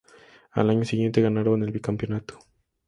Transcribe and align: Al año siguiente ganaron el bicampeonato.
Al 0.53 0.71
año 0.71 0.83
siguiente 0.83 1.21
ganaron 1.21 1.61
el 1.61 1.69
bicampeonato. 1.71 2.39